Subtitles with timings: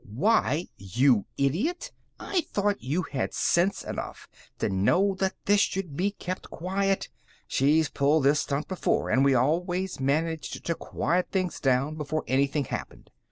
[0.15, 4.27] "Why, you idiot, I thought you had sense enough
[4.57, 7.07] to know that this should be kept quiet!
[7.45, 12.65] She's pulled this stunt before, and we always managed to quiet things down before anything
[12.65, 13.11] happened!